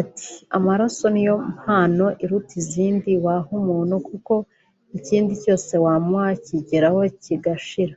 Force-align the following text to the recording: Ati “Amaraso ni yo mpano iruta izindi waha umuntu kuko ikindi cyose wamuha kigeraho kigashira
Ati 0.00 0.32
“Amaraso 0.56 1.04
ni 1.12 1.22
yo 1.28 1.34
mpano 1.54 2.06
iruta 2.24 2.52
izindi 2.62 3.10
waha 3.24 3.50
umuntu 3.60 3.94
kuko 4.08 4.34
ikindi 4.98 5.32
cyose 5.42 5.72
wamuha 5.84 6.30
kigeraho 6.44 7.00
kigashira 7.24 7.94